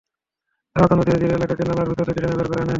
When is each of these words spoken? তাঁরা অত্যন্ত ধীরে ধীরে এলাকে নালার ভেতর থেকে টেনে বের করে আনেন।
তাঁরা 0.71 0.83
অত্যন্ত 0.85 1.01
ধীরে 1.07 1.19
ধীরে 1.21 1.33
এলাকে 1.37 1.63
নালার 1.69 1.87
ভেতর 1.89 2.05
থেকে 2.07 2.19
টেনে 2.21 2.35
বের 2.35 2.47
করে 2.47 2.55
আনেন। 2.55 2.69